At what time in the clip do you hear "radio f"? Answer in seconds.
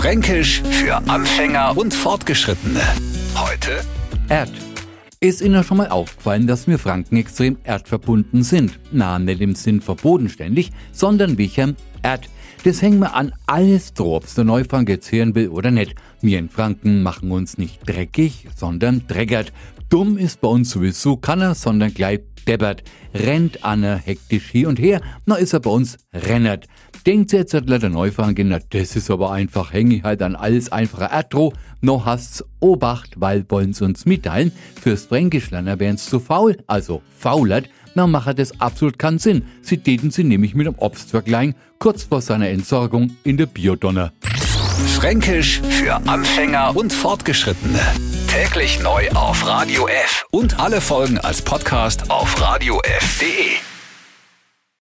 49.46-50.26